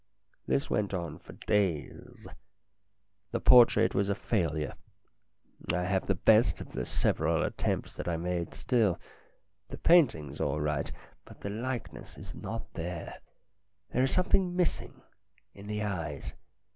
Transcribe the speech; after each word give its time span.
This 0.47 0.67
went 0.67 0.95
on 0.95 1.19
for 1.19 1.33
days. 1.45 2.27
The 3.29 3.39
portrait 3.39 3.93
was 3.93 4.09
a 4.09 4.15
failure. 4.15 4.73
I 5.71 5.83
have 5.83 6.07
the 6.07 6.15
best 6.15 6.59
of 6.59 6.71
the 6.71 6.85
several 6.87 7.43
attempts 7.43 7.95
that 7.97 8.07
I 8.07 8.17
made 8.17 8.55
still. 8.55 8.99
The 9.69 9.77
painting's 9.77 10.41
all 10.41 10.59
right. 10.59 10.91
But 11.23 11.41
the 11.41 11.51
likeness 11.51 12.17
is 12.17 12.33
not 12.33 12.73
there; 12.73 13.21
there 13.93 14.01
is 14.01 14.11
something 14.11 14.55
missing 14.55 15.03
in 15.53 15.67
the 15.67 15.83
eyes. 15.83 16.33